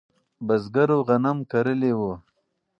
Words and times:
بزګرو 0.47 0.97
غنم 1.07 1.37
کرلی 1.51 1.91
و. 1.97 2.01